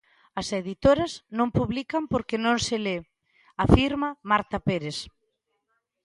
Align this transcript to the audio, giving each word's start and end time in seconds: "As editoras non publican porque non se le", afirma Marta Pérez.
"As 0.39 0.47
editoras 0.61 1.13
non 1.37 1.49
publican 1.57 2.03
porque 2.11 2.37
non 2.45 2.57
se 2.67 2.77
le", 2.85 2.97
afirma 3.65 4.09
Marta 4.31 4.57
Pérez. 4.67 4.97